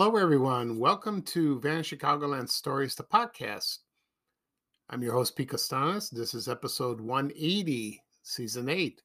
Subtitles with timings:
[0.00, 0.78] Hello, everyone.
[0.78, 3.80] Welcome to Van Chicagoland Stories, the podcast.
[4.88, 6.10] I'm your host, Pete Costanis.
[6.10, 9.02] This is episode 180, season 8.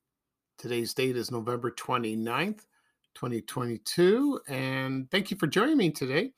[0.58, 2.62] Today's date is November 29th,
[3.14, 4.40] 2022.
[4.48, 6.32] And thank you for joining me today.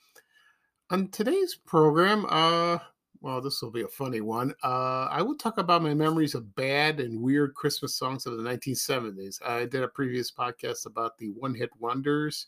[0.90, 2.80] On today's program, uh,
[3.22, 4.56] well, this will be a funny one.
[4.64, 8.44] Uh, I will talk about my memories of bad and weird Christmas songs of the
[8.44, 9.40] 1970s.
[9.46, 12.48] I did a previous podcast about the one hit wonders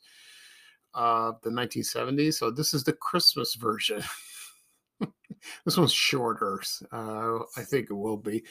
[0.93, 2.35] uh, the 1970s.
[2.35, 4.03] So this is the Christmas version.
[5.65, 6.61] this one's shorter.
[6.91, 8.43] Uh, I think it will be.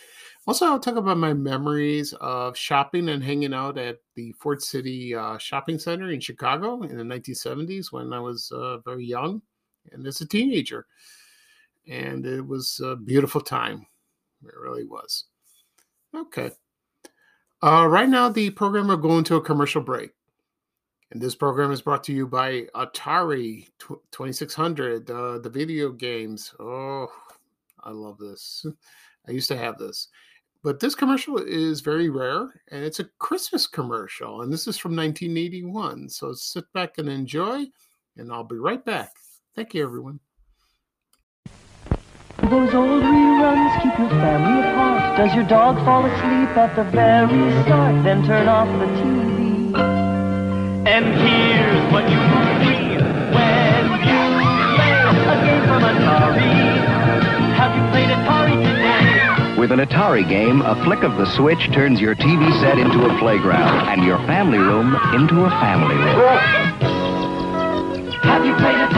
[0.47, 5.15] Also, I'll talk about my memories of shopping and hanging out at the Ford City
[5.15, 9.43] uh, Shopping Center in Chicago in the 1970s when I was uh, very young
[9.93, 10.87] and as a teenager.
[11.89, 13.87] And it was a beautiful time.
[14.45, 15.25] It really was.
[16.15, 16.51] Okay.
[17.63, 20.11] Uh, right now, the program will go into a commercial break.
[21.11, 26.55] And this program is brought to you by Atari 2600, uh, the video games.
[26.61, 27.09] Oh,
[27.83, 28.67] I love this.
[29.27, 30.09] I used to have this.
[30.63, 34.43] But this commercial is very rare and it's a Christmas commercial.
[34.43, 36.09] And this is from 1981.
[36.11, 37.67] So sit back and enjoy,
[38.17, 39.13] and I'll be right back.
[39.55, 40.21] Thank you, everyone.
[42.43, 45.17] Those old reruns keep your family apart.
[45.19, 48.05] Does your dog fall asleep at the very start?
[48.05, 49.28] Then turn off the TV.
[50.89, 54.25] And here's what you when you
[54.73, 56.57] play a game from Atari.
[57.61, 59.61] Have you played Atari today?
[59.61, 63.19] With an Atari game, a flick of the switch turns your TV set into a
[63.19, 66.17] playground and your family room into a family room.
[68.23, 68.98] Have you played Atari?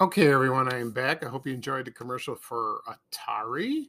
[0.00, 1.24] Okay, everyone, I am back.
[1.24, 3.88] I hope you enjoyed the commercial for Atari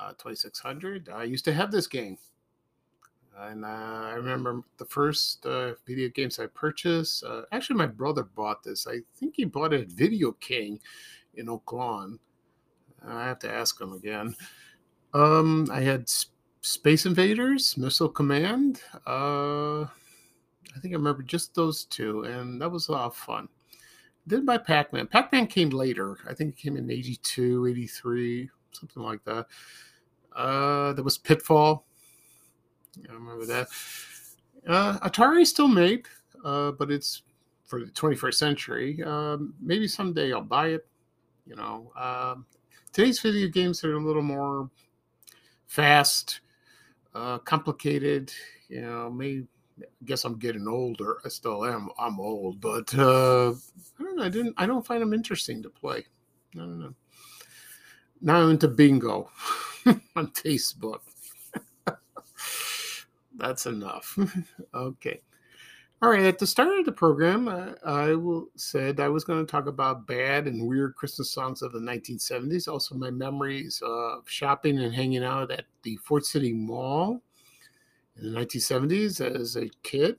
[0.00, 1.08] uh, 2600.
[1.08, 2.18] I used to have this game.
[3.38, 7.22] And uh, I remember the first uh, video games I purchased.
[7.22, 8.88] Uh, actually, my brother bought this.
[8.88, 10.80] I think he bought it at Video King
[11.34, 12.18] in Oak Lawn.
[13.06, 14.34] I have to ask him again.
[15.12, 16.10] Um, I had
[16.62, 18.80] Space Invaders, Missile Command.
[19.06, 23.48] Uh, I think I remember just those two, and that was a lot of fun
[24.26, 25.06] did by Pac-Man.
[25.06, 26.18] Pac-Man came later.
[26.28, 29.46] I think it came in 82, 83, something like that.
[30.34, 31.84] Uh, there was Pitfall.
[33.08, 33.68] I remember that.
[34.66, 36.06] Uh, Atari still made,
[36.44, 37.22] uh, but it's
[37.64, 39.02] for the 21st century.
[39.02, 40.86] Um, maybe someday I'll buy it.
[41.46, 42.46] You know, um,
[42.92, 44.70] today's video games are a little more
[45.66, 46.40] fast,
[47.14, 48.32] uh, complicated.
[48.68, 49.46] You know, maybe
[49.80, 51.18] I guess I'm getting older.
[51.24, 51.88] I still am.
[51.98, 54.24] I'm old, but uh, I don't know.
[54.24, 54.54] I didn't.
[54.56, 56.04] I don't find them interesting to play.
[56.54, 56.94] I don't know.
[58.20, 59.30] Now I'm into bingo
[60.16, 61.00] on Facebook.
[63.36, 64.16] That's enough.
[64.74, 65.20] okay.
[66.00, 66.24] All right.
[66.24, 69.66] At the start of the program, uh, I will said I was going to talk
[69.66, 72.68] about bad and weird Christmas songs of the 1970s.
[72.68, 77.20] Also, my memories of shopping and hanging out at the Ford City Mall
[78.20, 80.16] in the 1970s as a kid.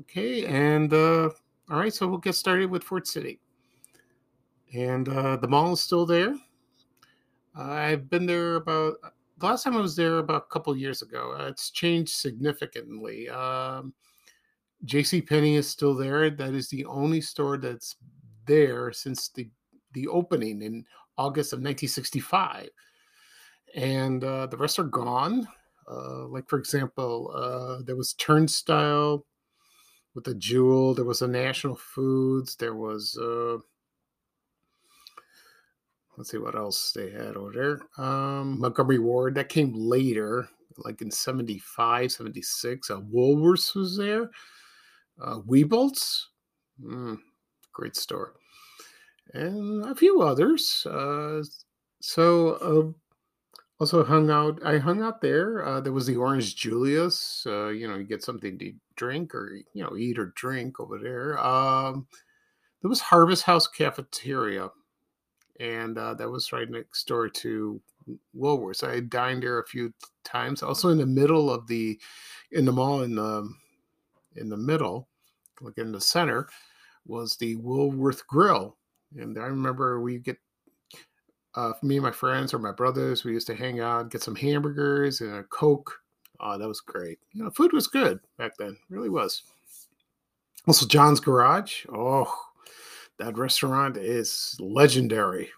[0.00, 1.30] Okay, and uh,
[1.70, 3.38] all right, so we'll get started with Ford City.
[4.74, 6.34] And uh, the mall is still there.
[7.56, 8.96] Uh, I've been there about
[9.38, 11.36] the last time I was there about a couple years ago.
[11.38, 13.28] Uh, it's changed significantly.
[13.28, 13.94] Um,
[14.84, 15.22] J.C.
[15.22, 16.30] Penney is still there.
[16.30, 17.96] That is the only store that's
[18.46, 19.48] there since the
[19.92, 20.84] the opening in
[21.16, 22.68] August of 1965,
[23.76, 25.46] and uh, the rest are gone.
[25.90, 29.24] Uh, like for example, uh, there was Turnstyle
[30.14, 30.94] with a jewel.
[30.94, 32.56] There was a National Foods.
[32.56, 33.58] There was uh,
[36.16, 38.04] let's see what else they had over there.
[38.04, 40.48] Um, Montgomery Ward that came later,
[40.78, 42.90] like in 75, 76.
[42.90, 44.30] Uh, Woolworths was there.
[45.20, 46.30] Uh, Wieboldt's,
[46.82, 47.18] mm,
[47.72, 48.34] great store,
[49.32, 50.86] and a few others.
[50.86, 51.42] Uh,
[52.00, 53.03] so uh,
[53.80, 54.64] also hung out.
[54.64, 55.64] I hung out there.
[55.64, 57.44] Uh, there was the Orange Julius.
[57.46, 60.98] Uh, you know, you get something to drink or you know eat or drink over
[60.98, 61.38] there.
[61.38, 62.06] Um,
[62.82, 64.70] there was Harvest House Cafeteria,
[65.58, 67.80] and uh, that was right next door to
[68.36, 68.86] Woolworths.
[68.86, 69.92] I dined there a few
[70.24, 70.62] times.
[70.62, 71.98] Also in the middle of the
[72.52, 73.52] in the mall in the
[74.36, 75.08] in the middle,
[75.60, 76.48] like in the center,
[77.06, 78.76] was the Woolworth Grill.
[79.16, 80.38] And I remember we get
[81.56, 84.34] uh, me and my friends or my brothers, we used to hang out, get some
[84.34, 86.00] hamburgers and a Coke.
[86.40, 87.18] Oh, that was great.
[87.32, 89.42] You know, food was good back then, really was.
[90.66, 91.86] Also, John's Garage.
[91.92, 92.32] Oh,
[93.18, 95.50] that restaurant is legendary.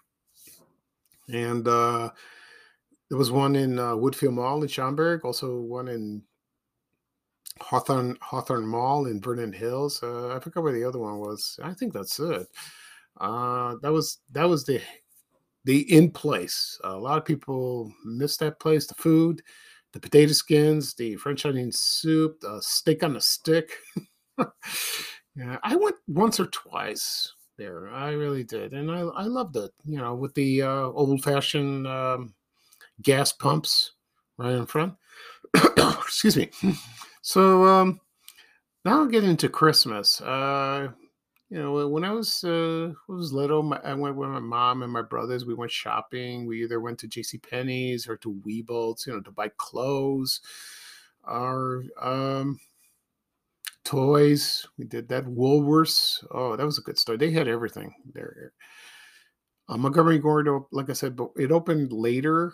[1.29, 2.09] And uh,
[3.09, 6.21] there was one in uh, Woodfield Mall in Schaumburg, also one in
[7.59, 10.01] Hawthorn Hawthorn Mall in Vernon Hills.
[10.03, 11.59] Uh, I forgot where the other one was.
[11.63, 12.47] I think that's it.
[13.19, 14.79] Uh, that was that was the
[15.67, 16.79] the in place.
[16.85, 18.87] a lot of people miss that place.
[18.87, 19.41] The food,
[19.91, 23.73] the potato skins, the French onion soup, the steak on a stick.
[25.35, 27.89] yeah, I went once or twice there.
[27.89, 29.71] I really did, and I I loved it.
[29.83, 32.33] You know, with the uh, old fashioned um,
[33.01, 33.91] gas pumps
[34.37, 34.93] right in front.
[35.77, 36.49] Excuse me.
[37.21, 37.99] So um,
[38.85, 40.21] now I'll get into Christmas.
[40.21, 40.91] Uh,
[41.49, 44.91] you know, when I was uh, was little, my, I went with my mom and
[44.91, 45.45] my brothers.
[45.45, 46.45] We went shopping.
[46.45, 47.37] We either went to J.C.
[47.37, 50.41] Penney's or to Wieboldt's, you know, to buy clothes
[51.23, 52.59] or um,
[53.85, 54.67] toys.
[54.77, 55.25] We did that.
[55.25, 56.25] Woolworths.
[56.31, 57.15] Oh, that was a good store.
[57.15, 58.51] They had everything there.
[59.69, 62.53] Uh, Montgomery Ward, like I said, but it opened later,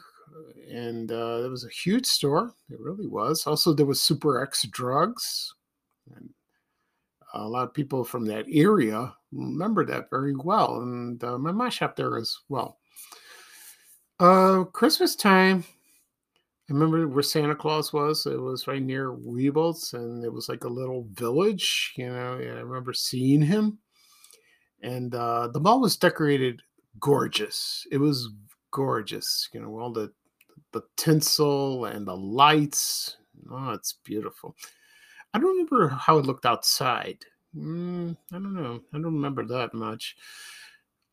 [0.72, 2.54] and uh, it was a huge store.
[2.69, 3.45] It really was.
[3.48, 5.54] Also, there was Super X Drugs,
[6.16, 6.30] and
[7.33, 10.77] a lot of people from that area remember that very well.
[10.81, 12.77] And uh, my mom up there as well.
[14.19, 15.63] Uh, Christmas time,
[16.69, 18.25] I remember where Santa Claus was.
[18.25, 21.94] It was right near Wieboldt's, and it was like a little village.
[21.97, 23.80] You know, And I remember seeing him.
[24.81, 26.62] And uh, the mall was decorated
[27.00, 27.88] gorgeous.
[27.91, 28.30] It was
[28.71, 29.50] gorgeous.
[29.53, 30.12] You know, all the
[30.71, 33.18] the tinsel and the lights.
[33.51, 34.56] Oh, it's beautiful.
[35.33, 37.25] I don't remember how it looked outside.
[37.56, 38.81] Mm, I don't know.
[38.94, 40.15] I don't remember that much.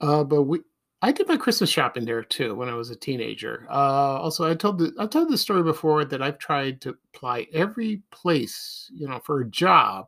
[0.00, 0.60] Uh, but we,
[1.02, 3.66] I did my Christmas shopping there too when I was a teenager.
[3.70, 7.46] Uh, also, I told the I told the story before that I've tried to apply
[7.52, 10.06] every place, you know, for a job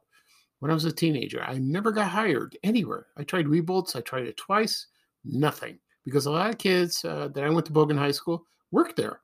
[0.61, 1.43] when I was a teenager.
[1.43, 3.07] I never got hired anywhere.
[3.17, 3.97] I tried Wieboldt's.
[3.97, 4.87] I tried it twice.
[5.25, 8.97] Nothing because a lot of kids uh, that I went to Bogan High School worked
[8.97, 9.21] there,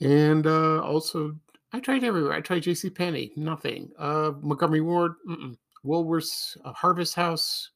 [0.00, 1.36] and uh, also
[1.72, 2.32] I tried everywhere.
[2.32, 2.90] I tried J.C.
[2.90, 3.90] Penney, nothing.
[3.98, 5.56] Uh, Montgomery Ward, mm-mm.
[5.84, 7.70] Woolworths, uh, Harvest House.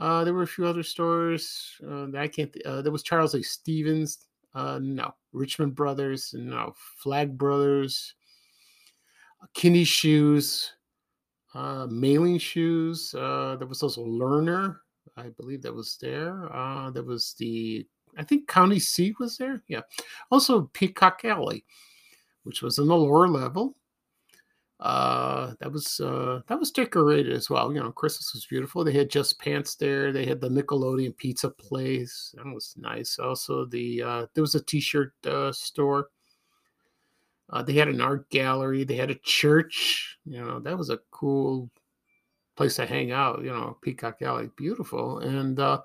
[0.00, 1.76] Uh, there were a few other stores.
[1.86, 2.52] Uh, I can't.
[2.52, 3.42] Th- uh, there was Charles A.
[3.42, 4.26] Stevens.
[4.52, 5.14] Uh, no.
[5.32, 6.34] Richmond Brothers.
[6.36, 6.74] No.
[6.98, 8.14] Flagg Brothers.
[9.54, 10.72] Kinney Shoes.
[11.54, 13.14] Uh, mailing shoes.
[13.16, 14.78] Uh, there was also Lerner.
[15.16, 16.52] I believe that was there.
[16.52, 17.86] Uh, there was the.
[18.18, 19.62] I think County Seat was there.
[19.68, 19.82] Yeah.
[20.32, 21.64] Also Peacock Alley
[22.44, 23.74] which was in the lower level.
[24.80, 27.72] Uh, that was uh, that was decorated as well.
[27.72, 28.84] You know, Christmas was beautiful.
[28.84, 30.12] They had just pants there.
[30.12, 32.34] They had the Nickelodeon pizza place.
[32.36, 33.18] That was nice.
[33.18, 36.08] Also, the uh, there was a T-shirt uh, store.
[37.50, 38.84] Uh, they had an art gallery.
[38.84, 40.18] They had a church.
[40.24, 41.70] You know, that was a cool
[42.56, 43.42] place to hang out.
[43.42, 45.20] You know, Peacock Alley, beautiful.
[45.20, 45.82] And uh,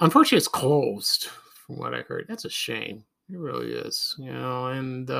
[0.00, 1.28] unfortunately, it's closed.
[1.66, 3.04] From what I heard, that's a shame.
[3.30, 5.10] It really is, you know, and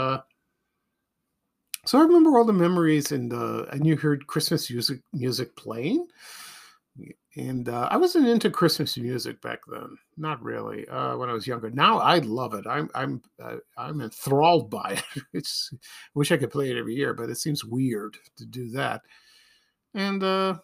[1.86, 6.08] so I remember all the memories and uh, and you heard Christmas music music playing,
[7.36, 10.88] and uh, I wasn't into Christmas music back then, not really.
[10.88, 12.66] Uh, when I was younger, now I love it.
[12.66, 15.22] I'm I'm uh, I'm enthralled by it.
[15.32, 15.78] It's I
[16.14, 19.02] wish I could play it every year, but it seems weird to do that.
[19.94, 20.58] And uh,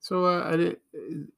[0.00, 1.28] so I did, you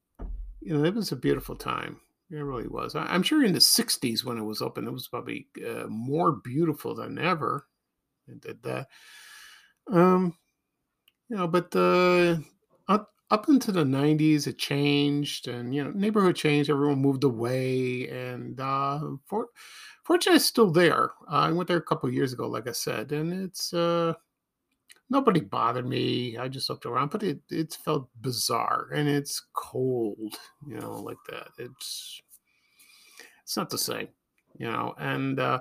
[0.63, 2.01] know, it was a beautiful time.
[2.29, 2.97] It really was.
[2.97, 5.47] I, am sure in the 60s when it was open, it was probably
[5.89, 7.67] more beautiful than ever.
[8.29, 8.89] It did that.
[9.91, 10.35] Um,
[11.29, 12.43] you know, but the
[12.89, 16.71] up, up into the 90s, it changed and, you know, neighborhood changed.
[16.71, 18.09] Everyone moved away.
[18.09, 19.49] And uh, for,
[20.05, 21.11] fortunately, it's still there.
[21.31, 24.15] Uh, I went there a couple years ago, like I said, and it's, uh,
[25.11, 26.37] nobody bothered me.
[26.37, 30.35] I just looked around, but it it felt bizarre and it's cold,
[30.67, 31.49] you know, like that.
[31.59, 32.21] It's
[33.43, 34.09] it's not the same,
[34.59, 34.95] you know.
[34.99, 35.61] And uh,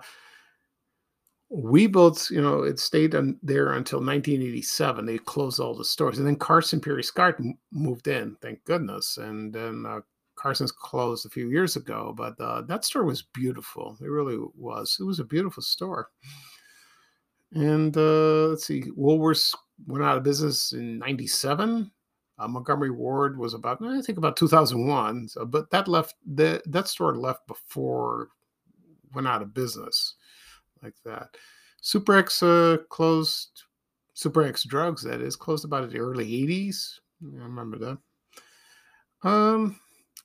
[1.49, 5.05] we both, you know, it stayed on there until 1987.
[5.05, 7.35] They closed all the stores, and then Carson Pirie Scott
[7.71, 8.35] moved in.
[8.41, 9.17] Thank goodness.
[9.17, 10.01] And then uh,
[10.35, 13.95] Carson's closed a few years ago, but uh, that store was beautiful.
[14.01, 14.97] It really was.
[14.99, 16.09] It was a beautiful store.
[17.53, 19.55] And uh, let's see, Woolworths
[19.87, 21.91] went out of business in 97.
[22.37, 25.29] Uh, Montgomery Ward was about, I think, about 2001.
[25.29, 28.29] So, but that left, the, that store left before
[29.13, 30.15] went out of business
[30.85, 31.35] like that.
[31.81, 33.63] Super X uh, closed
[34.13, 36.99] Super X Drugs, that is, closed about in the early 80s.
[37.23, 37.97] I remember that.
[39.27, 39.79] Um,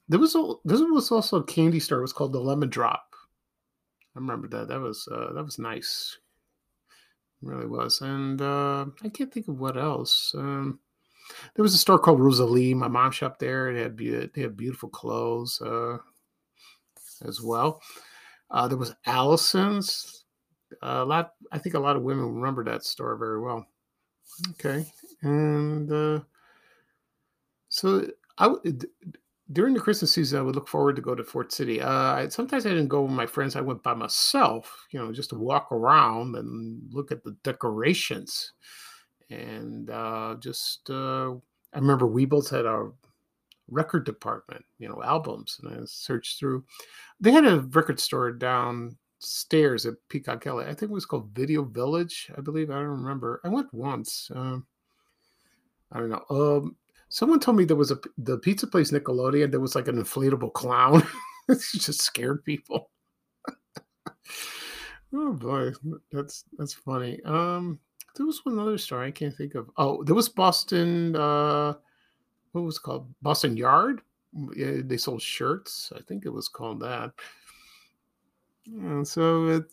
[0.09, 1.99] there was a, this was also a candy store.
[1.99, 3.05] It was called the Lemon Drop.
[4.15, 4.69] I remember that.
[4.69, 6.19] That was uh, that was nice.
[7.43, 8.01] It really was.
[8.01, 10.35] And uh, I can't think of what else.
[10.37, 10.81] Um,
[11.55, 12.75] there was a store called Rosalie.
[12.75, 13.73] My mom shopped there.
[13.73, 15.99] They had be- they had beautiful clothes uh,
[17.25, 17.81] as well.
[18.51, 20.20] Uh, there was Allison's.
[20.83, 21.35] A lot.
[21.53, 23.67] I think a lot of women remember that store very well.
[24.51, 24.87] Okay,
[25.23, 26.21] and uh,
[27.69, 28.07] so
[28.39, 28.87] I would
[29.53, 31.81] during the Christmas season, I would look forward to go to Ford City.
[31.81, 33.57] Uh, sometimes I didn't go with my friends.
[33.57, 38.53] I went by myself, you know, just to walk around and look at the decorations.
[39.29, 41.33] And uh, just, uh,
[41.73, 42.91] I remember Wieboldt's had a
[43.69, 46.65] record department, you know, albums, and I searched through.
[47.21, 48.33] They had a record store
[49.21, 50.65] downstairs at Peacock Alley.
[50.65, 52.71] I think it was called Video Village, I believe.
[52.71, 53.41] I don't remember.
[53.45, 54.31] I went once.
[54.35, 54.67] Um,
[55.93, 56.25] I don't know.
[56.31, 56.77] Um,
[57.13, 59.51] Someone told me there was a the pizza place Nickelodeon.
[59.51, 61.03] There was like an inflatable clown.
[61.49, 62.89] it just scared people.
[65.13, 65.73] oh boy,
[66.13, 67.21] that's that's funny.
[67.25, 67.81] Um,
[68.15, 69.69] there was one other story I can't think of.
[69.77, 71.17] Oh, there was Boston.
[71.17, 71.75] Uh,
[72.53, 74.03] what was called Boston Yard?
[74.55, 75.93] Yeah, they sold shirts.
[75.97, 77.11] I think it was called that.
[78.67, 79.65] And so it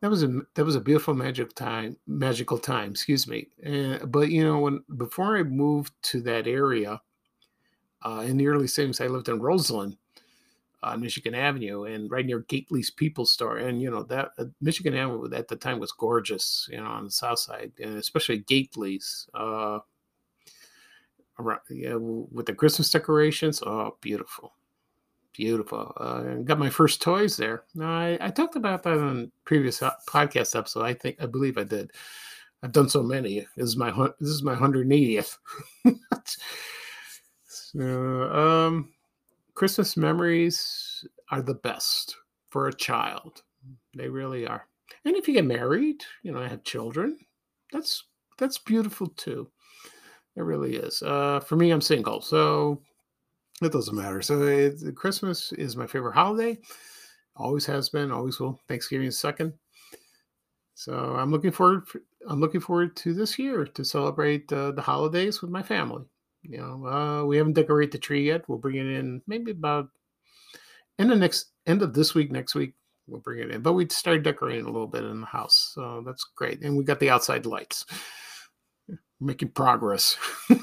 [0.00, 3.48] that was a that was a beautiful magic time magical time excuse me.
[3.66, 7.00] Uh, but you know when before i moved to that area
[8.02, 9.96] uh, in the early 70s i lived in roseland
[10.82, 14.44] on uh, michigan avenue and right near gately's people store and you know that uh,
[14.60, 18.38] michigan avenue at the time was gorgeous you know on the south side and especially
[18.38, 19.78] gately's uh
[21.38, 24.54] around, yeah, with the christmas decorations oh beautiful
[25.34, 25.92] beautiful.
[25.96, 27.64] Uh, got my first toys there.
[27.80, 30.84] I, I talked about that on previous podcast episode.
[30.84, 31.92] I think I believe I did.
[32.62, 33.46] I've done so many.
[33.56, 35.38] This is my this is my 180th.
[37.44, 38.90] so, um,
[39.54, 42.16] Christmas memories are the best
[42.50, 43.42] for a child.
[43.96, 44.66] They really are.
[45.04, 47.18] And if you get married, you know, I have children,
[47.72, 48.04] that's
[48.38, 49.50] that's beautiful too.
[50.36, 51.02] It really is.
[51.02, 52.80] Uh, for me, I'm single, so
[53.62, 54.22] it doesn't matter.
[54.22, 56.58] So it, Christmas is my favorite holiday.
[57.36, 58.10] Always has been.
[58.10, 58.60] Always will.
[58.68, 59.52] Thanksgiving is second.
[60.74, 61.86] So I'm looking forward.
[61.86, 66.04] For, I'm looking forward to this year to celebrate uh, the holidays with my family.
[66.42, 68.48] You know, uh, we haven't decorated the tree yet.
[68.48, 69.88] We'll bring it in maybe about
[70.98, 72.32] in the next end of this week.
[72.32, 72.74] Next week
[73.06, 73.60] we'll bring it in.
[73.60, 76.62] But we started decorating a little bit in the house, so that's great.
[76.62, 77.84] And we got the outside lights.
[79.20, 80.16] Making progress.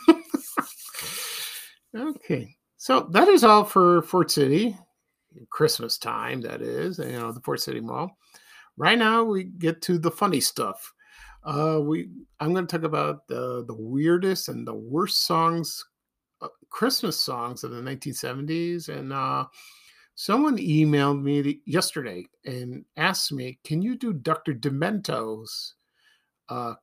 [1.95, 2.56] okay.
[2.87, 4.77] So that is all for Ford City,
[5.49, 8.17] Christmas time, that is, you know, the Ford City Mall.
[8.77, 10.93] Right now, we get to the funny stuff.
[11.43, 12.07] Uh, we
[12.39, 15.83] I'm going to talk about the the weirdest and the worst songs,
[16.41, 18.87] uh, Christmas songs of the 1970s.
[18.87, 19.47] And uh,
[20.15, 24.53] someone emailed me yesterday and asked me, "Can you do Dr.
[24.53, 25.75] Demento's
[26.47, 26.75] uh,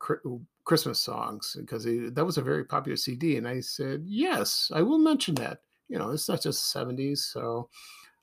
[0.67, 4.99] Christmas songs?" Because that was a very popular CD, and I said, "Yes, I will
[4.99, 7.19] mention that." You know, it's not just 70s.
[7.19, 7.69] So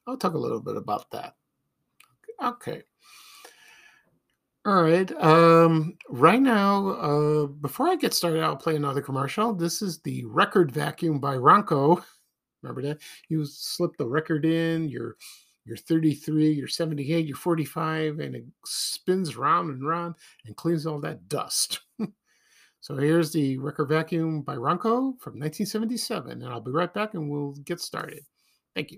[0.07, 1.35] I'll talk a little bit about that.
[2.43, 2.83] Okay.
[4.65, 5.11] All right.
[5.23, 9.53] Um, right now, uh, before I get started, I'll play another commercial.
[9.53, 12.03] This is the record vacuum by Ronco.
[12.61, 12.99] Remember that?
[13.29, 15.17] You slip the record in, you're
[15.65, 20.15] you're 33, you're 78, you're 45, and it spins round and round
[20.45, 21.81] and cleans all that dust.
[22.81, 27.29] So here's the record vacuum by Ronco from 1977, and I'll be right back and
[27.29, 28.23] we'll get started.
[28.73, 28.97] Thank you.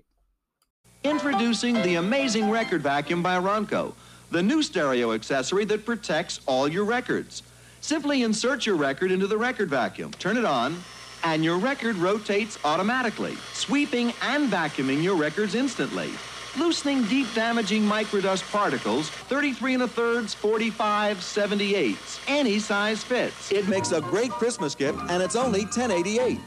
[1.04, 3.92] Introducing the amazing record vacuum by Ronco,
[4.30, 7.42] the new stereo accessory that protects all your records.
[7.82, 10.82] Simply insert your record into the record vacuum, turn it on,
[11.22, 16.10] and your record rotates automatically, sweeping and vacuuming your records instantly
[16.56, 21.96] loosening deep damaging microdust particles 33 and a thirds 45 78
[22.28, 23.52] any size fits.
[23.52, 26.38] It makes a great christmas gift and it's only 1088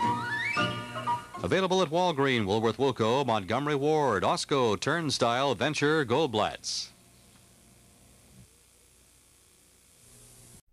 [1.44, 6.90] available at walgreen woolworth wilco montgomery ward osco turnstyle venture goldblatts.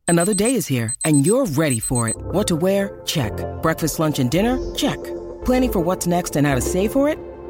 [0.07, 2.17] Another day is here and you're ready for it.
[2.17, 3.01] What to wear?
[3.05, 3.33] Check.
[3.63, 4.59] Breakfast lunch and dinner?
[4.75, 4.99] Check.
[5.45, 7.19] Planning for what's next and how to save for it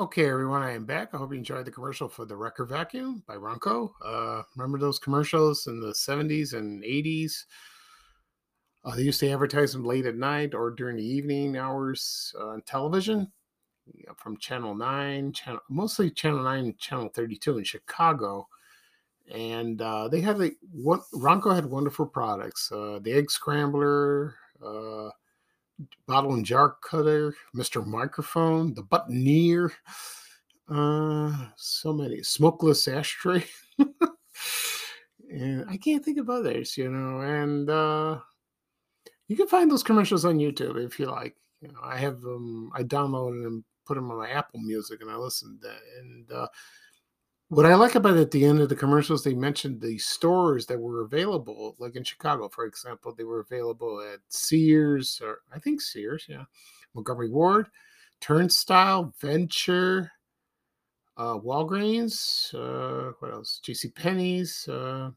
[0.00, 1.12] Okay, everyone, I am back.
[1.12, 3.90] I hope you enjoyed the commercial for the record vacuum by Ronco.
[4.00, 7.46] Uh, remember those commercials in the 70s and 80s?
[8.84, 12.50] Uh, they used to advertise them late at night or during the evening hours uh,
[12.50, 13.32] on television
[13.92, 18.46] yeah, from Channel 9, channel, mostly Channel 9 Channel 32 in Chicago.
[19.28, 25.08] And uh, they had like what Ronco had wonderful products uh, the egg scrambler, uh,
[26.06, 27.84] bottle and jar cutter, Mr.
[27.84, 29.70] Microphone, the buttoneer,
[30.68, 33.44] uh, so many smokeless ashtray.
[35.30, 37.20] and I can't think of others, you know.
[37.20, 38.18] And uh,
[39.28, 41.36] you can find those commercials on YouTube if you like.
[41.60, 42.70] You know, I have them.
[42.74, 45.62] I downloaded them, put them on my Apple Music, and I listened.
[45.62, 46.48] To, and uh,
[47.48, 50.78] what I like about at the end of the commercials, they mentioned the stores that
[50.78, 55.80] were available, like in Chicago, for example, they were available at Sears, or I think
[55.80, 56.44] Sears, yeah,
[56.94, 57.68] Montgomery Ward,
[58.20, 60.12] Turnstyle, Venture,
[61.16, 63.60] uh, Walgreens, uh, what else?
[63.64, 63.88] J.C.
[63.90, 65.10] Penney's, uh,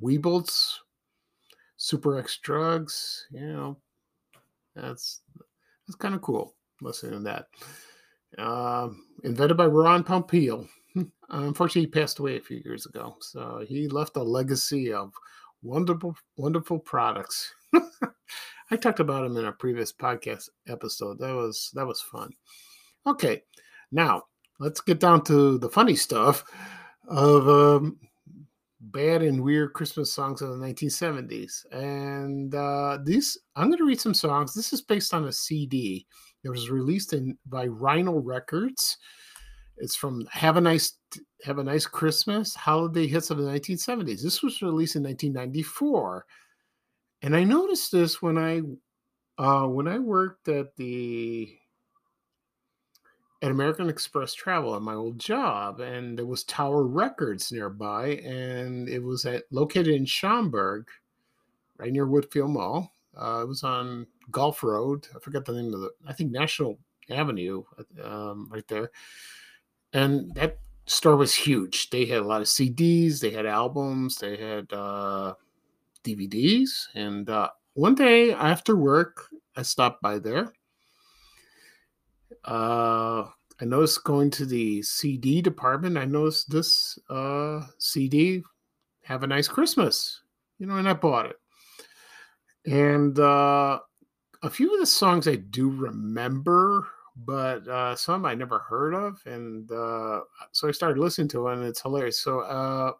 [0.00, 0.80] Wieboldt's,
[1.76, 3.26] Super X Drugs.
[3.32, 3.76] You know,
[4.76, 5.22] that's
[5.86, 7.46] that's kind of cool listening to that.
[8.38, 8.90] Uh,
[9.24, 10.68] invented by Ron Popeil.
[11.32, 13.16] Unfortunately, he passed away a few years ago.
[13.20, 15.12] So he left a legacy of
[15.62, 17.52] wonderful, wonderful products.
[18.70, 21.18] I talked about him in a previous podcast episode.
[21.18, 22.30] That was that was fun.
[23.06, 23.42] Okay,
[23.90, 24.22] now
[24.60, 26.44] let's get down to the funny stuff
[27.08, 27.98] of um,
[28.80, 31.64] bad and weird Christmas songs of the 1970s.
[31.72, 34.54] And uh, these, I'm going to read some songs.
[34.54, 36.06] This is based on a CD
[36.44, 38.98] that was released in by Rhino Records
[39.78, 40.94] it's from Have a Nice
[41.44, 44.22] Have a Nice Christmas, Holiday Hits of the 1970s.
[44.22, 46.24] This was released in 1994.
[47.22, 48.62] And I noticed this when I
[49.42, 51.56] uh, when I worked at the
[53.42, 58.88] at American Express Travel at my old job, and there was Tower Records nearby, and
[58.88, 60.86] it was at located in Schaumburg,
[61.78, 62.92] right near Woodfield Mall.
[63.20, 65.08] Uh, it was on Golf Road.
[65.14, 65.90] I forget the name of the.
[66.06, 66.78] I think National
[67.10, 67.64] Avenue,
[68.02, 68.90] um, right there
[69.92, 71.90] and that store was huge.
[71.90, 75.34] They had a lot of CDs, they had albums, they had uh,
[76.04, 76.70] DVDs.
[76.94, 79.26] And uh, one day after work,
[79.56, 80.52] I stopped by there.
[82.44, 83.26] Uh,
[83.60, 85.96] I noticed going to the CD department.
[85.96, 88.42] I noticed this uh, CD,
[89.04, 90.22] "Have a Nice Christmas,"
[90.58, 91.36] you know, and I bought it.
[92.66, 93.78] And uh,
[94.42, 99.20] a few of the songs I do remember but uh, some I never heard of,
[99.26, 100.20] and uh,
[100.52, 102.20] so I started listening to it, and it's hilarious.
[102.20, 102.92] So uh,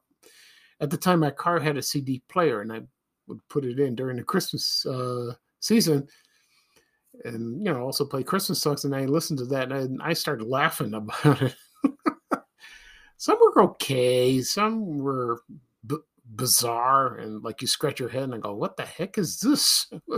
[0.80, 2.82] at the time, my car had a CD player, and I
[3.26, 6.06] would put it in during the Christmas uh, season,
[7.24, 10.46] and you know also play Christmas songs, and I listened to that, and I started
[10.46, 11.56] laughing about it.
[13.16, 15.40] some were okay, some were
[15.86, 15.96] b-
[16.34, 19.86] bizarre, and like you scratch your head and go, "What the heck is this?"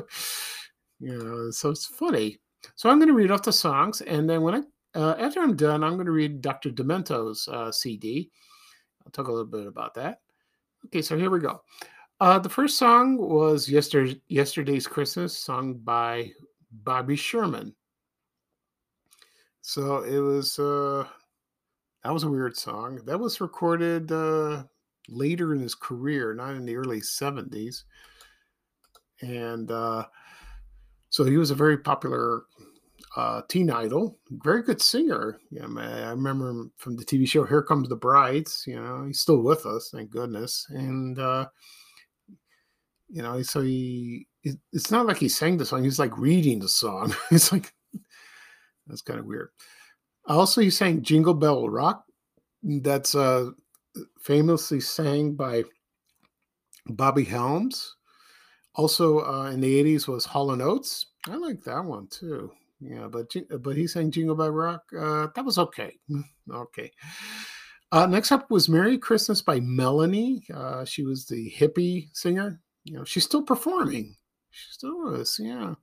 [0.99, 2.39] you know, so it's funny
[2.75, 5.57] so I'm going to read off the songs, and then when I uh, after I'm
[5.57, 6.71] done, I'm going to read Dr.
[6.71, 8.31] Demento's uh, CD.
[9.05, 10.21] I'll talk a little bit about that.
[10.87, 11.63] Okay, so here we go.
[12.21, 16.31] Uh, the first song was Yester- Yesterday's Christmas, sung by
[16.71, 17.75] Bobby Sherman.
[19.63, 21.07] So it was uh,
[22.05, 23.01] that was a weird song.
[23.07, 24.65] That was recorded uh,
[25.09, 27.85] later in his career, not in the early 70s.
[29.23, 30.05] And uh,
[31.15, 32.43] so he was a very popular
[33.15, 35.39] uh, teen idol, very good singer.
[35.49, 38.65] Yeah, I remember him from the TV show Here Comes the Brides.
[38.67, 40.67] You know, he's still with us, thank goodness.
[40.71, 41.47] And uh,
[43.09, 44.27] you know, so he
[44.73, 47.15] it's not like he sang the song; he's like reading the song.
[47.31, 47.73] it's like
[48.89, 49.51] that's kind of weird.
[50.27, 52.05] Also, he sang "Jingle Bell Rock."
[52.65, 53.51] That's uh,
[54.21, 55.63] famously sang by
[56.89, 57.94] Bobby Helms
[58.75, 61.07] also uh, in the 80s was Hall and Oates.
[61.29, 62.53] I like that one too.
[62.81, 64.83] Yeah, but but he sang Jingle Bell Rock.
[64.97, 65.99] Uh, that was okay.
[66.53, 66.91] okay.
[67.93, 70.45] Uh, next up was Merry Christmas by Melanie.
[70.53, 72.61] Uh, she was the hippie singer.
[72.85, 74.17] You know, she's still performing.
[74.51, 75.75] She still is, yeah.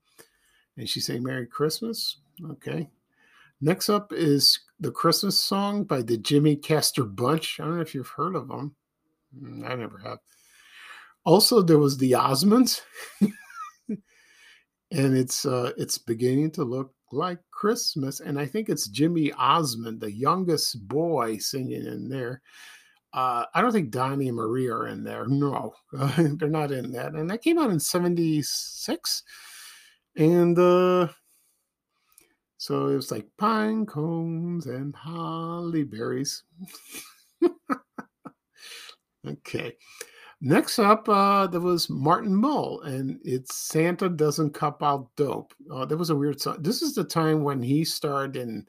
[0.77, 2.17] And she sang Merry Christmas.
[2.51, 2.89] Okay.
[3.61, 7.59] Next up is the Christmas song by the Jimmy Castor Bunch.
[7.59, 8.75] I don't know if you've heard of them.
[9.39, 10.19] Mm, I never have.
[11.25, 12.81] Also, there was the Osmonds,
[13.89, 14.01] and
[14.91, 18.19] it's uh, it's beginning to look like Christmas.
[18.19, 22.41] And I think it's Jimmy Osmond, the youngest boy, singing in there.
[23.13, 25.27] Uh, I don't think Donny and Marie are in there.
[25.27, 25.73] No,
[26.17, 27.13] they're not in that.
[27.13, 29.23] And that came out in '76,
[30.17, 31.07] and uh,
[32.57, 36.43] So it was like pine cones and holly berries.
[39.27, 39.75] okay.
[40.43, 45.53] Next up, uh, there was Martin Mull, and it's Santa Doesn't Cop Out Dope.
[45.71, 46.57] Uh, that was a weird song.
[46.61, 48.65] This is the time when he starred in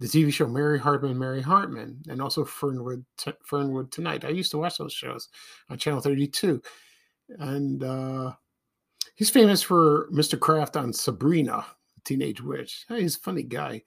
[0.00, 4.24] the TV show Mary Hartman, Mary Hartman, and also Fernwood, T- Fernwood Tonight.
[4.24, 5.28] I used to watch those shows
[5.70, 6.60] on Channel 32.
[7.38, 8.32] And uh,
[9.14, 10.38] he's famous for Mr.
[10.38, 11.64] Kraft on Sabrina,
[12.04, 12.84] Teenage Witch.
[12.88, 13.82] He's a funny guy.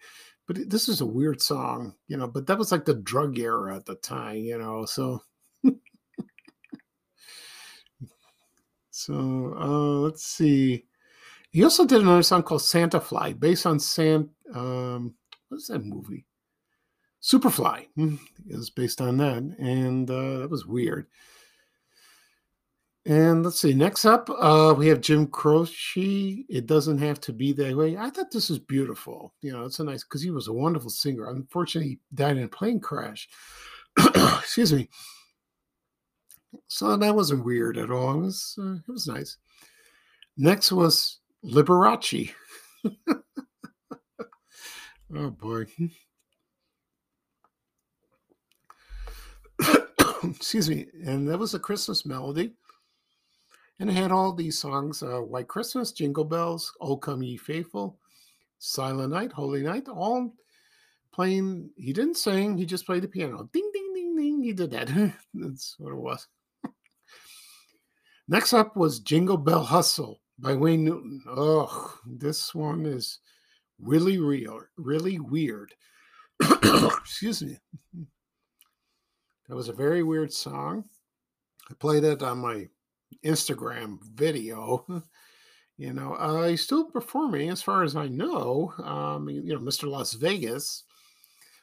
[0.47, 3.75] But this is a weird song, you know, but that was like the drug era
[3.75, 5.21] at the time, you know, so
[8.99, 10.85] So uh, let's see.
[11.51, 14.29] He also did another song called Santa Fly, based on Sam.
[14.53, 15.15] Um,
[15.47, 16.25] what's that movie?
[17.21, 18.15] Superfly hmm,
[18.47, 21.07] is based on that, and uh, that was weird.
[23.05, 23.73] And let's see.
[23.73, 26.45] Next up, uh, we have Jim Croce.
[26.49, 27.97] It doesn't have to be that way.
[27.97, 29.33] I thought this was beautiful.
[29.41, 31.29] You know, it's a nice because he was a wonderful singer.
[31.29, 33.29] Unfortunately, he died in a plane crash.
[33.97, 34.89] Excuse me.
[36.67, 38.13] So that wasn't weird at all.
[38.15, 39.37] It was uh, it was nice.
[40.37, 42.31] Next was Liberace.
[45.15, 45.65] oh boy.
[50.23, 50.87] Excuse me.
[51.05, 52.53] And that was a Christmas melody.
[53.79, 57.97] And it had all these songs uh, White Christmas, Jingle Bells, Oh Come Ye Faithful,
[58.57, 60.33] Silent Night, Holy Night, all
[61.13, 61.69] playing.
[61.77, 63.49] He didn't sing, he just played the piano.
[63.53, 64.43] Ding, ding, ding, ding.
[64.43, 64.87] He did that.
[65.33, 66.27] That's what it was.
[68.31, 71.23] Next up was Jingle Bell Hustle by Wayne Newton.
[71.27, 73.17] Oh, this one is
[73.81, 75.73] really real, really weird.
[76.39, 77.57] Excuse me.
[79.47, 80.83] That was a very weird song.
[81.71, 82.67] I played it on my
[83.25, 84.85] Instagram video.
[85.81, 88.73] You know, uh, he's still performing as far as I know.
[88.83, 89.89] Um, you know, Mr.
[89.89, 90.83] Las Vegas.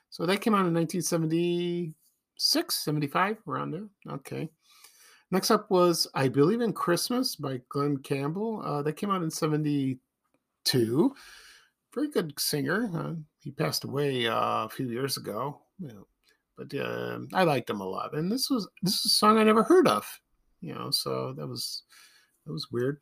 [0.08, 3.88] So that came out in 1976, 75, around there.
[4.08, 4.48] Okay.
[5.30, 8.62] Next up was I Believe in Christmas by Glen Campbell.
[8.64, 11.14] Uh, that came out in 72.
[11.94, 12.90] Very good singer.
[12.94, 15.60] Uh, he passed away uh, a few years ago.
[15.80, 16.06] You know,
[16.56, 18.14] but uh, I liked him a lot.
[18.14, 20.06] And this was this is a song I never heard of.
[20.60, 21.82] You know, so that was
[22.44, 23.00] that was weird.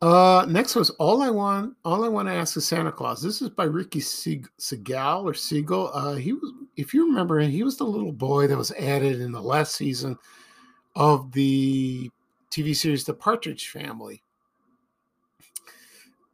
[0.00, 1.76] Uh, next was all I want.
[1.84, 3.22] All I want to ask is Santa Claus.
[3.22, 6.16] This is by Ricky Segall or Siegel.
[6.16, 9.40] He was, if you remember, he was the little boy that was added in the
[9.40, 10.18] last season
[10.94, 12.10] of the
[12.50, 14.22] TV series The Partridge Family.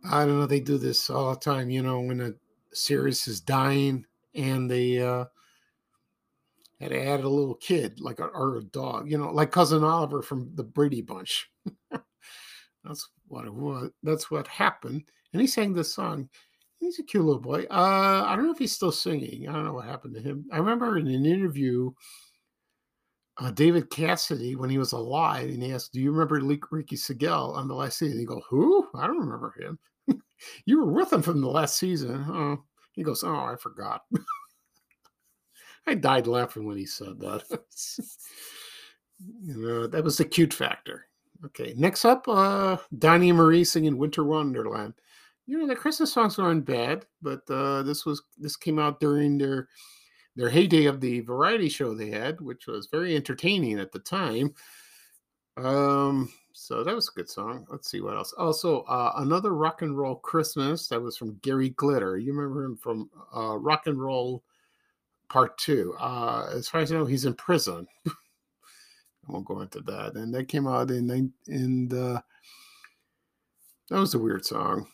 [0.04, 2.32] I don't know, they do this all the time, you know, when a
[2.72, 5.24] series is dying and they uh
[6.80, 9.82] had to add a little kid, like a or a dog, you know, like cousin
[9.82, 11.50] Oliver from the Brady Bunch.
[12.84, 13.90] that's what it was.
[14.02, 15.02] That's what happened.
[15.32, 16.28] And he sang this song.
[16.78, 17.64] He's a cute little boy.
[17.68, 19.48] Uh, I don't know if he's still singing.
[19.48, 20.46] I don't know what happened to him.
[20.52, 21.90] I remember in an interview
[23.40, 27.54] uh, David Cassidy when he was alive, and he asked, "Do you remember Ricky Segall
[27.54, 28.88] on the last season?" He goes, "Who?
[28.94, 29.78] I don't remember him.
[30.64, 32.58] you were with him from the last season."
[32.92, 34.02] He goes, "Oh, I forgot."
[35.86, 37.44] I died laughing when he said that.
[39.42, 41.06] you know, that was the cute factor.
[41.46, 44.94] Okay, next up, uh, Donny Marie singing "Winter Wonderland."
[45.46, 49.38] You know, the Christmas songs aren't bad, but uh, this was this came out during
[49.38, 49.68] their
[50.38, 54.54] their heyday of the variety show they had, which was very entertaining at the time.
[55.56, 57.66] Um, so that was a good song.
[57.68, 58.32] Let's see what else.
[58.38, 62.18] Also, uh, another rock and roll Christmas that was from Gary Glitter.
[62.18, 64.44] You remember him from uh, Rock and Roll
[65.28, 65.96] Part Two.
[65.98, 67.88] Uh, as far as I know, he's in prison.
[68.06, 68.12] I
[69.26, 70.14] won't go into that.
[70.14, 72.22] And that came out in in the.
[73.90, 74.86] That was a weird song.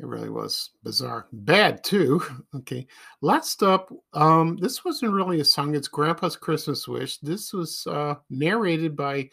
[0.00, 1.26] It really was bizarre.
[1.32, 2.22] Bad too.
[2.54, 2.86] Okay.
[3.20, 7.18] Last up, um, this wasn't really a song, it's Grandpa's Christmas Wish.
[7.18, 9.28] This was uh narrated by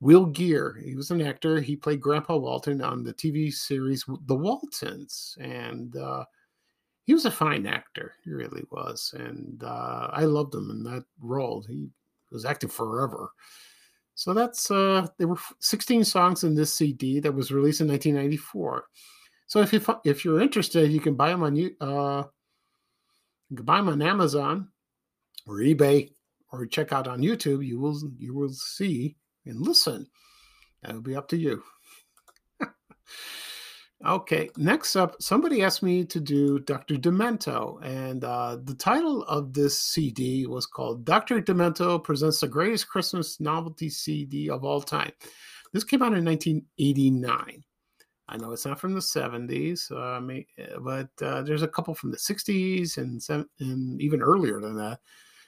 [0.00, 0.80] Will Geer.
[0.84, 1.60] He was an actor.
[1.60, 5.36] He played Grandpa Walton on the TV series The Waltons.
[5.40, 6.24] And uh
[7.04, 8.14] he was a fine actor.
[8.24, 9.14] He really was.
[9.18, 11.62] And uh I loved him in that role.
[11.66, 11.88] He
[12.30, 13.30] was acting forever.
[14.14, 18.84] So that's uh there were 16 songs in this CD that was released in 1994.
[19.50, 22.22] So if you if you're interested, you can buy them on you uh,
[23.48, 24.68] you can buy them on Amazon
[25.44, 26.12] or eBay
[26.52, 27.66] or check out on YouTube.
[27.66, 30.06] You will you will see and listen.
[30.84, 31.64] That'll be up to you.
[34.06, 36.94] okay, next up, somebody asked me to do Dr.
[36.94, 41.42] Demento, and uh, the title of this CD was called Dr.
[41.42, 45.10] Demento presents the greatest Christmas novelty CD of all time.
[45.72, 47.64] This came out in 1989.
[48.30, 52.16] I know it's not from the 70s, uh, but uh, there's a couple from the
[52.16, 53.20] 60s and,
[53.58, 55.00] and even earlier than that.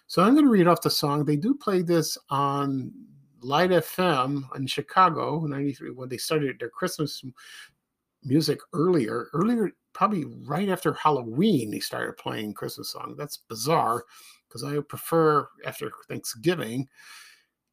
[0.09, 1.25] So I'm going to read off the song.
[1.25, 2.93] They do play this on
[3.41, 7.25] Light FM in Chicago, 93, when they started their Christmas
[8.25, 9.29] music earlier.
[9.33, 13.15] Earlier, probably right after Halloween, they started playing Christmas song.
[13.17, 14.05] That's bizarre
[14.49, 16.89] because I prefer after Thanksgiving.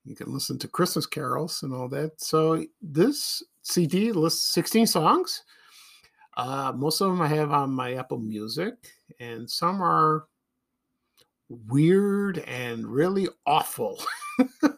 [0.06, 2.20] You can listen to Christmas carols and all that.
[2.22, 5.44] So this CD lists 16 songs.
[6.38, 8.76] Uh, most of them I have on my Apple Music,
[9.20, 10.26] and some are
[11.50, 14.02] weird and really awful.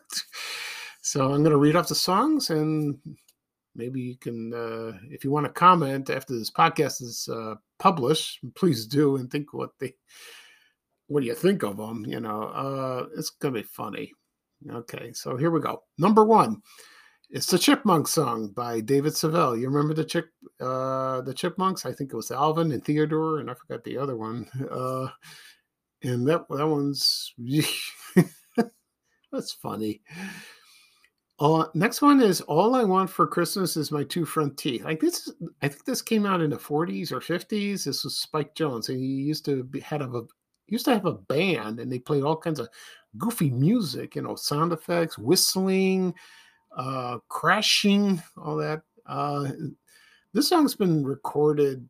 [1.02, 2.98] so I'm going to read off the songs, and
[3.76, 8.40] maybe you can, uh, if you want to comment after this podcast is uh, published,
[8.56, 9.94] please do and think what they,
[11.08, 12.06] what do you think of them?
[12.08, 14.14] You know, uh, it's going to be funny.
[14.70, 15.84] Okay, so here we go.
[15.98, 16.62] Number one,
[17.30, 19.58] it's the Chipmunk song by David Seville.
[19.58, 21.86] You remember the chip, uh, the Chipmunks?
[21.86, 24.48] I think it was Alvin and Theodore, and I forgot the other one.
[24.72, 25.08] Uh,
[26.04, 27.32] and that that one's
[29.32, 30.02] that's funny.
[31.40, 34.84] Uh, next one is all I want for Christmas is my two front teeth.
[34.84, 37.84] Like this, is, I think this came out in the 40s or 50s.
[37.86, 40.22] This was Spike Jones, and he used to be head of a
[40.72, 42.70] used to have a band, and they played all kinds of
[43.18, 46.14] goofy music, you know, sound effects, whistling,
[46.76, 48.82] uh, crashing, all that.
[49.06, 49.50] Uh,
[50.34, 51.88] this song's been recorded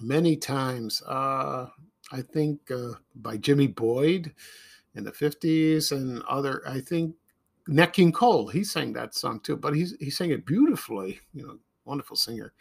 [0.00, 1.02] many times.
[1.02, 1.66] Uh,
[2.12, 4.32] I think uh, by Jimmy Boyd
[4.94, 7.14] in the 50s and other, I think
[7.68, 11.46] Nat King Cole, he sang that song too, but he's, he sang it beautifully, you
[11.46, 12.52] know, wonderful singer.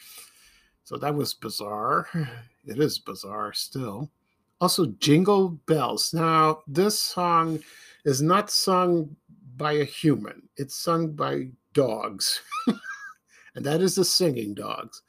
[0.83, 2.07] So that was bizarre.
[2.67, 4.09] It is bizarre still.
[4.61, 6.13] Also, Jingle Bells.
[6.13, 7.59] Now, this song
[8.05, 9.15] is not sung
[9.57, 12.41] by a human, it's sung by dogs.
[13.55, 15.01] and that is the singing dogs.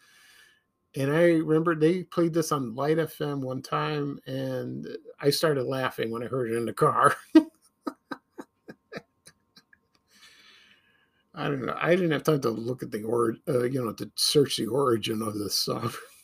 [0.97, 4.89] And I remember they played this on Light FM one time, and
[5.21, 7.15] I started laughing when I heard it in the car.
[11.35, 11.77] I don't know.
[11.79, 14.67] I didn't have time to look at the or uh, you know to search the
[14.69, 15.93] origin of this song.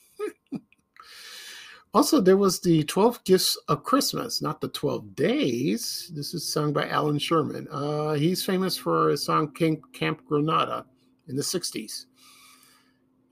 [1.95, 6.11] Also, there was the 12 Gifts of Christmas, not the 12 Days.
[6.15, 7.69] This is sung by Allan Sherman.
[7.71, 10.87] Uh, he's famous for his song King, Camp Granada
[11.29, 12.07] in the 60s.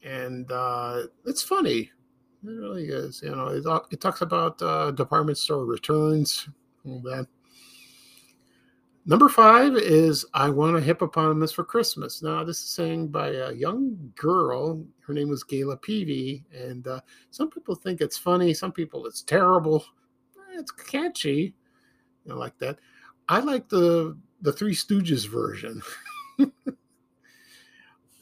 [0.04, 1.90] And uh, it's funny.
[2.42, 3.22] It really is.
[3.22, 6.46] You know, it, it talks about uh, department store returns,
[6.84, 7.26] all that.
[9.10, 12.22] Number five is I Want a Hippopotamus for Christmas.
[12.22, 14.86] Now, this is sang by a young girl.
[15.00, 16.44] Her name was Gayla Peevy.
[16.54, 17.00] And uh,
[17.32, 19.84] some people think it's funny, some people it's terrible.
[20.52, 21.56] It's catchy,
[22.30, 22.78] I like that.
[23.28, 25.82] I like the the Three Stooges version.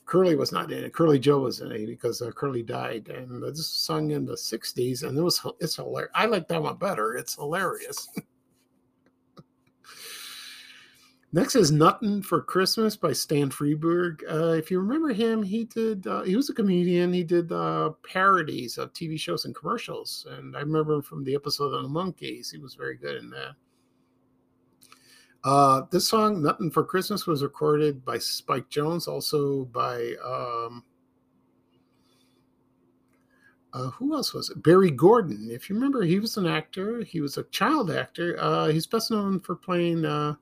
[0.07, 0.95] Curly was not in it.
[0.95, 4.37] Curly Joe was in it because uh, Curly died, and this was sung in the
[4.37, 6.13] '60s, and it was it's hilarious.
[6.15, 7.15] I like that one better.
[7.15, 8.09] It's hilarious.
[11.31, 14.23] Next is "Nothing for Christmas by Stan Freberg.
[14.31, 16.07] Uh, if you remember him, he did.
[16.07, 17.13] Uh, he was a comedian.
[17.13, 21.35] He did uh, parodies of TV shows and commercials, and I remember him from the
[21.35, 22.51] episode on the Monkees.
[22.51, 23.57] He was very good in that.
[25.45, 30.83] Uh, this song, "Nothing for Christmas," was recorded by Spike Jones, also by um,
[33.75, 34.63] uh, who else was it?
[34.63, 35.51] Barry Gordon.
[35.51, 37.05] If you remember, he was an actor.
[37.05, 38.39] He was a child actor.
[38.41, 40.35] Uh, he's best known for playing uh,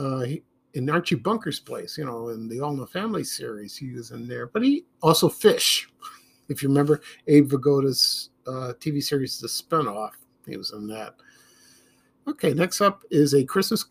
[0.00, 0.42] uh, he,
[0.74, 4.12] in Archie Bunker's place, you know, in the All in the Family series, he was
[4.12, 4.46] in there.
[4.46, 5.88] But he also Fish,
[6.48, 10.12] if you remember Abe Vigoda's uh, TV series, The Spinoff,
[10.46, 11.16] he was in that.
[12.26, 13.84] Okay, next up is a Christmas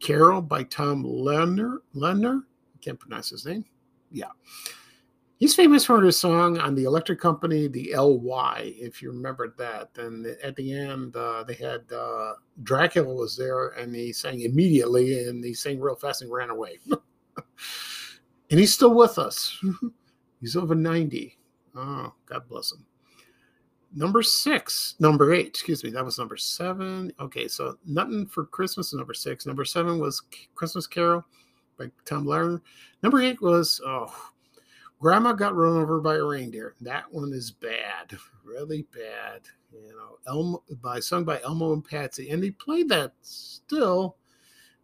[0.00, 1.78] Carol by Tom Lerner.
[1.94, 2.42] Lerner,
[2.80, 3.64] can't pronounce his name.
[4.10, 4.30] Yeah.
[5.38, 9.90] He's famous for his song on the electric company, the LY, if you remember that.
[9.96, 12.32] And at the end, uh, they had uh,
[12.64, 16.78] Dracula was there and he sang immediately and he sang real fast and ran away.
[16.90, 19.56] and he's still with us.
[20.40, 21.38] he's over 90.
[21.76, 22.84] Oh, God bless him.
[23.94, 27.12] Number six, number eight, excuse me, that was number seven.
[27.20, 29.46] Okay, so Nothing for Christmas is number six.
[29.46, 30.22] Number seven was
[30.56, 31.24] Christmas Carol
[31.78, 32.60] by Tom Lerner.
[33.02, 34.12] Number eight was, oh,
[35.00, 36.74] Grandma got run over by a reindeer.
[36.80, 39.42] That one is bad, really bad.
[39.72, 44.16] You know, Elmo by sung by Elmo and Patsy, and they played that still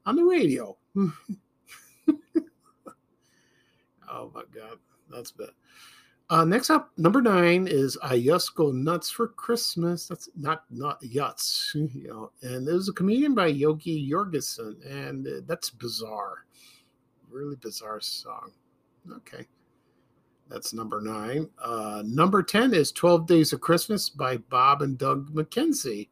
[0.06, 0.76] on the radio.
[0.96, 1.10] oh
[4.34, 4.78] my God,
[5.10, 5.48] that's bad.
[6.30, 10.06] Uh, next up, number nine is I Just Go Nuts for Christmas.
[10.06, 12.30] That's not not Yuts, you know.
[12.42, 16.46] And there's a comedian by Yogi Jorgensen, and uh, that's bizarre,
[17.30, 18.52] really bizarre song.
[19.10, 19.46] Okay.
[20.48, 21.48] That's number nine.
[21.62, 26.08] Uh, number 10 is 12 Days of Christmas by Bob and Doug McKenzie.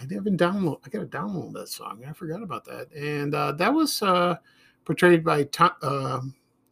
[0.00, 0.40] I haven't.
[0.40, 2.02] I got to download that song.
[2.08, 2.90] I forgot about that.
[2.92, 4.36] And uh, that was uh,
[4.84, 6.20] portrayed by Tom, uh,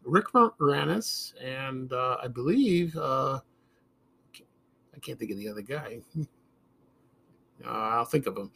[0.05, 3.41] Rick Moranis and uh, I believe uh,
[4.95, 6.01] I can't think of the other guy.
[7.65, 8.51] Uh, I'll think of him.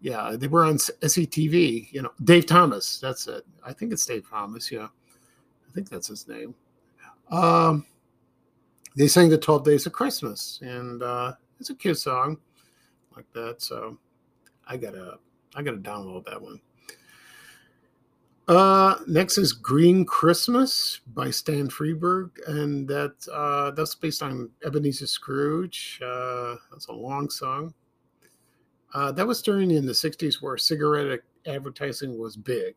[0.00, 1.92] Yeah, they were on SCTV.
[1.92, 3.00] You know, Dave Thomas.
[3.00, 3.44] That's it.
[3.64, 4.70] I think it's Dave Thomas.
[4.70, 6.54] Yeah, I think that's his name.
[7.30, 7.86] Um,
[8.96, 12.38] they sang the 12 Days of Christmas, and uh, it's a cute song
[13.14, 13.62] like that.
[13.62, 13.98] So
[14.66, 15.18] I gotta
[15.54, 16.60] I gotta download that one.
[18.48, 25.08] Uh, next is Green Christmas by Stan Freberg, and that uh, that's based on Ebenezer
[25.08, 26.00] Scrooge.
[26.04, 27.74] Uh, that's a long song.
[28.94, 32.76] Uh, that was during in the '60s where cigarette advertising was big.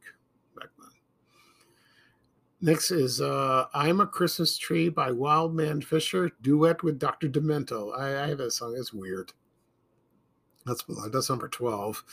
[2.61, 7.29] Next is uh, "I'm a Christmas Tree" by Wildman Fischer, duet with Dr.
[7.29, 7.97] Demento.
[7.97, 8.75] I, I have that song.
[8.77, 9.31] It's weird.
[10.65, 12.03] That's that's number 12.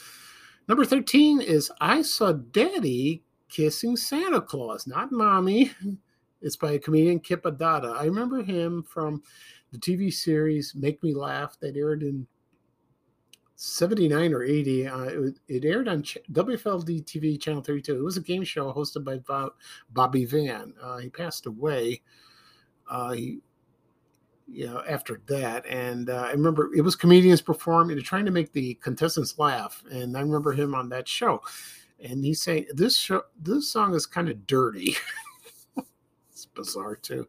[0.68, 5.72] Number 13 is I Saw Daddy Kissing Santa Claus, not Mommy.
[6.42, 7.96] It's by a comedian Kip Addotta.
[7.96, 9.22] I remember him from
[9.72, 12.26] the TV series Make Me Laugh that aired in
[13.56, 14.86] 79 or 80.
[14.86, 17.96] Uh, it, it, aired on Ch- WFLD TV Channel 32.
[17.96, 19.52] It was a game show hosted by Bob,
[19.90, 20.74] Bobby Van.
[20.80, 22.02] Uh, he passed away.
[22.88, 23.40] Uh, he
[24.48, 25.66] you know, after that.
[25.66, 29.82] And uh, I remember it was comedians performing, trying to make the contestants laugh.
[29.90, 31.40] And I remember him on that show.
[32.02, 34.94] And he's saying this show, this song is kind of dirty.
[36.30, 37.26] it's bizarre too.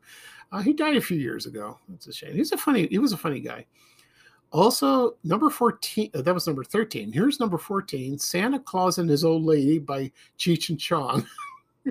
[0.52, 1.78] Uh, he died a few years ago.
[1.94, 2.34] It's a shame.
[2.34, 2.88] He's a funny.
[2.88, 3.66] He was a funny guy.
[4.52, 7.12] Also, number 14, uh, that was number 13.
[7.12, 11.28] Here's number 14 Santa Claus and His Old Lady by Cheech and Chong.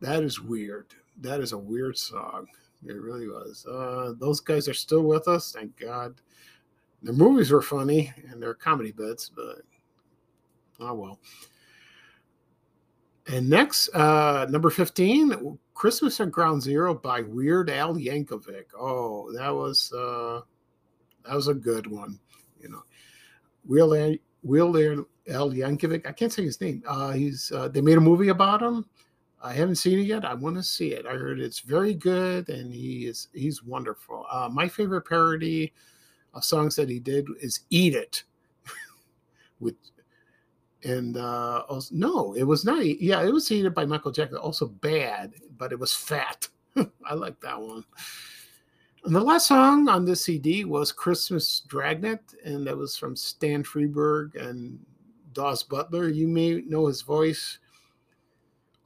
[0.00, 0.86] that is weird.
[1.20, 2.46] That is a weird song.
[2.86, 3.66] It really was.
[3.66, 6.20] Uh, those guys are still with us, thank God.
[7.02, 9.62] The movies were funny and they're comedy bits, but
[10.80, 11.18] oh well.
[13.28, 18.64] And next, uh, number 15, Christmas at Ground Zero by Weird Al Yankovic.
[18.78, 20.40] Oh, that was uh,
[21.24, 22.18] that was a good one.
[22.60, 22.82] You know,
[23.66, 24.18] Weird
[24.72, 26.06] Al, Al Yankovic.
[26.06, 26.82] I can't say his name.
[26.86, 28.86] Uh, he's uh, they made a movie about him.
[29.42, 30.24] I haven't seen it yet.
[30.24, 31.06] I want to see it.
[31.06, 34.26] I heard it's very good, and he is he's wonderful.
[34.30, 35.72] Uh, my favorite parody
[36.32, 38.24] of songs that he did is "Eat It,"
[39.60, 39.76] with
[40.84, 42.84] and uh, also, no, it was not.
[42.84, 44.38] Yeah, it was "Eat It" by Michael Jackson.
[44.38, 46.48] Also bad, but it was fat.
[47.04, 47.84] I like that one.
[49.04, 53.64] And the last song on this CD was "Christmas Dragnet," and that was from Stan
[53.64, 54.78] Freberg and
[55.32, 56.08] Daws Butler.
[56.08, 57.58] You may know his voice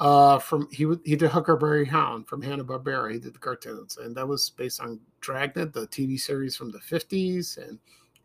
[0.02, 3.12] uh, from he he did Huckleberry Hound from Hanna Barbera.
[3.12, 6.81] He did the cartoons, and that was based on Dragnet, the TV series from the
[6.81, 7.78] '50s, and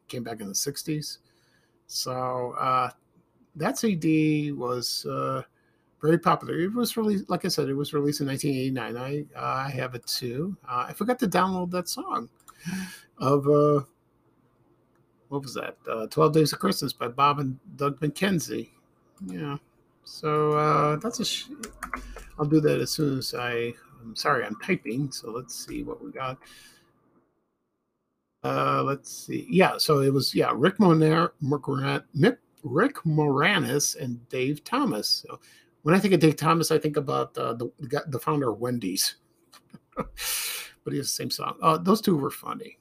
[0.07, 1.19] came back in the '60s.
[1.85, 2.89] So uh,
[3.57, 5.41] that CD was uh,
[6.01, 6.59] very popular.
[6.59, 9.27] It was released, like I said, it was released in 1989.
[9.35, 10.55] I I have it too.
[10.67, 12.29] Uh, I forgot to download that song
[13.17, 13.81] of uh,
[15.29, 15.77] what was that?
[15.89, 18.69] Uh, 12 Days of Christmas by Bob and Doug McKenzie.
[19.25, 19.57] Yeah.
[20.03, 21.25] So uh, that's a.
[21.25, 21.49] Sh-
[22.39, 23.73] I'll do that as soon as I.
[24.01, 25.11] I'm sorry, I'm typing.
[25.11, 26.37] So let's see what we got.
[28.43, 29.45] Uh, let's see.
[29.49, 35.25] Yeah, so it was yeah Rick Moner, Mick, Rick Moranis, and Dave Thomas.
[35.27, 35.39] So
[35.83, 37.71] when I think of Dave Thomas, I think about uh, the
[38.07, 39.15] the founder of Wendy's.
[39.95, 41.57] but he has the same song.
[41.61, 42.77] Uh, those two were funny.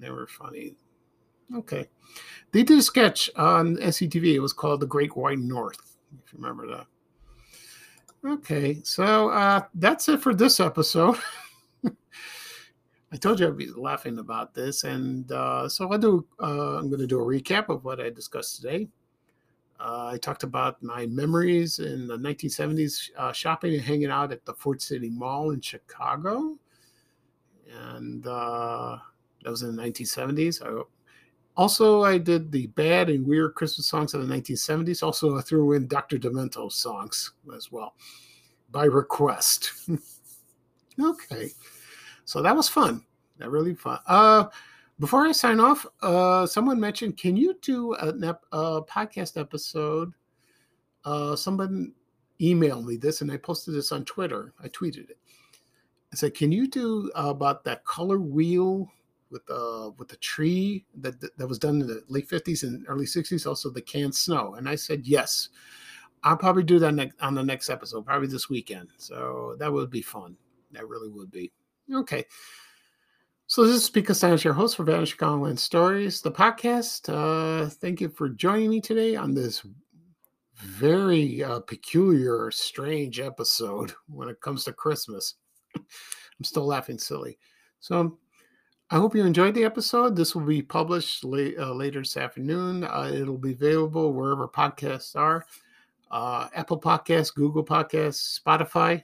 [0.00, 0.76] They were funny.
[1.54, 1.88] Okay,
[2.52, 4.34] they did a sketch on SCTV.
[4.34, 5.94] It was called The Great White North
[6.24, 6.86] if you remember that.
[8.26, 11.16] Okay, so uh, that's it for this episode.
[11.84, 16.26] I told you I'd be laughing about this, and uh, so I do.
[16.42, 18.88] Uh, I'm going to do a recap of what I discussed today.
[19.80, 24.44] Uh, I talked about my memories in the 1970s, uh, shopping and hanging out at
[24.44, 26.56] the Ford City Mall in Chicago,
[27.92, 28.98] and uh,
[29.42, 30.64] that was in the 1970s.
[30.64, 30.82] I
[31.56, 35.02] also, I did the bad and weird Christmas songs of the 1970s.
[35.02, 36.18] Also, I threw in Dr.
[36.18, 37.94] Demento songs as well
[38.72, 39.70] by request.
[41.00, 41.50] okay,
[42.24, 43.04] so that was fun.
[43.38, 44.00] That really fun.
[44.06, 44.46] Uh,
[44.98, 48.08] before I sign off, uh, someone mentioned, can you do a,
[48.52, 50.12] a podcast episode?
[51.04, 51.92] Uh, someone
[52.40, 54.52] emailed me this, and I posted this on Twitter.
[54.62, 55.18] I tweeted it.
[56.12, 58.90] I said, "Can you do uh, about that color wheel
[59.30, 63.06] with uh with the tree that that was done in the late 50s and early
[63.06, 65.48] 60s also the canned snow and i said yes
[66.22, 69.90] i'll probably do that next on the next episode probably this weekend so that would
[69.90, 70.36] be fun
[70.74, 71.52] That really would be.
[71.92, 72.24] Okay.
[73.46, 77.12] So this is Pika Science, your host for Vanishing Chicagoland Stories, the podcast.
[77.12, 79.66] Uh, thank you for joining me today on this
[80.56, 85.34] very uh, peculiar, strange episode when it comes to Christmas.
[85.76, 87.36] I'm still laughing silly.
[87.80, 88.18] So
[88.88, 90.16] I hope you enjoyed the episode.
[90.16, 92.84] This will be published late, uh, later this afternoon.
[92.84, 95.44] Uh, it'll be available wherever podcasts are
[96.10, 99.02] uh, Apple Podcasts, Google Podcasts, Spotify,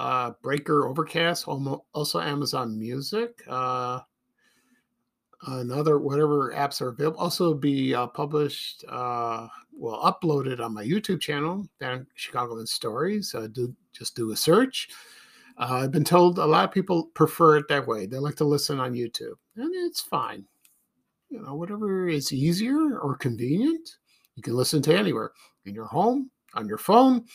[0.00, 4.00] uh, Breaker, Overcast, also Amazon Music, uh,
[5.46, 7.20] another whatever apps are available.
[7.20, 13.34] Also be uh, published, uh, well, uploaded on my YouTube channel, Chicagoland Stories.
[13.34, 14.88] Uh, do just do a search.
[15.58, 18.06] Uh, I've been told a lot of people prefer it that way.
[18.06, 20.46] They like to listen on YouTube, and it's fine.
[21.28, 23.96] You know, whatever is easier or convenient,
[24.34, 25.32] you can listen to anywhere
[25.66, 27.26] in your home, on your phone,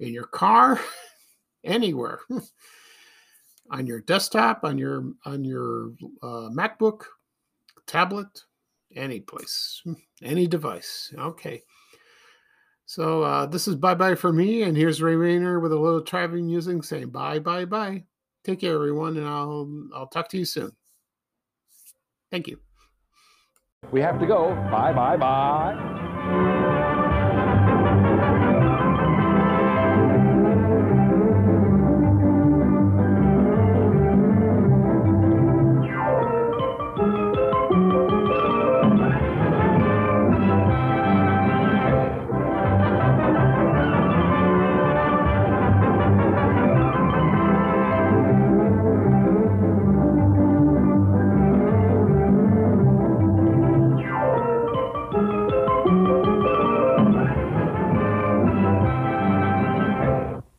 [0.00, 0.80] in your car,
[1.64, 2.20] anywhere.
[3.70, 5.92] on your desktop, on your on your
[6.22, 7.04] uh, MacBook,
[7.86, 8.42] tablet,
[8.94, 9.82] any place,
[10.22, 11.12] any device.
[11.16, 11.62] Okay.
[12.86, 16.02] So uh, this is bye bye for me, and here's Ray Rayner with a little
[16.02, 18.04] traveling music saying bye bye bye.
[18.44, 20.70] Take care, everyone, and I'll I'll talk to you soon.
[22.30, 22.58] Thank you.
[23.90, 24.54] We have to go.
[24.70, 26.03] Bye bye bye.